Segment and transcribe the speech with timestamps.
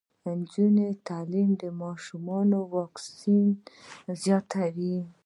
[0.23, 3.47] د نجونو تعلیم د ماشومانو واکسیناسیون
[4.23, 4.97] زیاتوي.